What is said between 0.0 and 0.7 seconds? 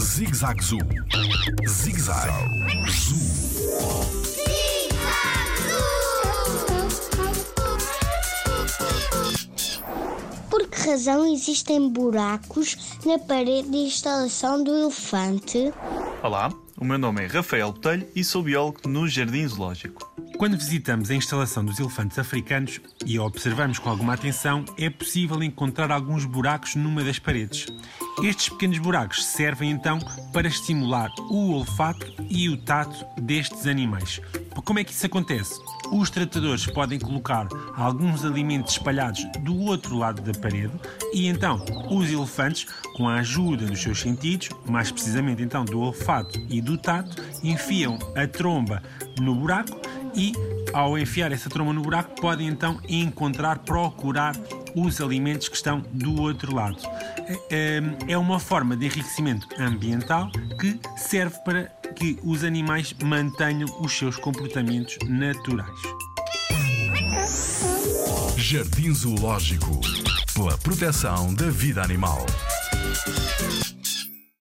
Zig-Zag